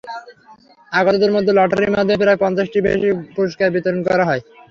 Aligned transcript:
আগতদের 0.91 1.31
মধ্যে 1.35 1.51
লটারির 1.57 1.95
মাধ্যমে 1.95 2.19
প্রায় 2.21 2.41
পঞ্চাশটিরও 2.43 2.85
বেশি 2.87 3.07
পুরস্কার 3.35 3.67
বিতরণ 3.75 4.01
করা 4.07 4.23
হয়। 4.29 4.41